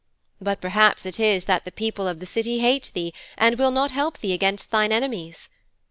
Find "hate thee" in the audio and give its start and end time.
2.57-3.13